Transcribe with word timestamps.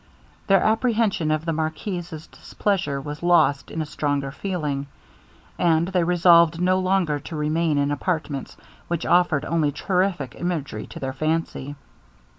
Their 0.47 0.63
apprehension 0.63 1.29
of 1.29 1.45
the 1.45 1.53
marquis's 1.53 2.25
displeasure 2.25 2.99
was 2.99 3.21
lost 3.21 3.69
in 3.69 3.83
a 3.83 3.85
stronger 3.85 4.31
feeling, 4.31 4.87
and 5.59 5.89
they 5.89 6.03
resolved 6.03 6.59
no 6.59 6.79
longer 6.79 7.19
to 7.19 7.35
remain 7.35 7.77
in 7.77 7.91
apartments 7.91 8.57
which 8.87 9.05
offered 9.05 9.45
only 9.45 9.71
terrific 9.71 10.33
images 10.39 10.87
to 10.89 10.99
their 10.99 11.13
fancy. 11.13 11.75